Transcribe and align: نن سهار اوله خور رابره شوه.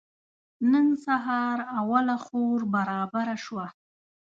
نن 0.71 0.87
سهار 1.05 1.57
اوله 1.79 2.17
خور 2.25 2.59
رابره 2.89 3.35
شوه. 3.45 3.65